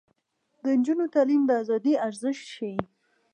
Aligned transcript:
د 0.63 0.65
نجونو 0.77 1.05
تعلیم 1.15 1.41
د 1.45 1.51
ازادۍ 1.61 1.93
ارزښت 2.07 2.45
ښيي. 2.53 2.77